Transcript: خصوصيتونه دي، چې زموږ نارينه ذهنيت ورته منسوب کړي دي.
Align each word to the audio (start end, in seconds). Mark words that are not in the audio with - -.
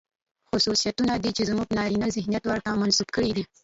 خصوصيتونه 0.49 1.13
دي، 1.23 1.29
چې 1.37 1.43
زموږ 1.49 1.67
نارينه 1.77 2.07
ذهنيت 2.15 2.43
ورته 2.47 2.69
منسوب 2.81 3.09
کړي 3.15 3.31
دي. 3.37 3.43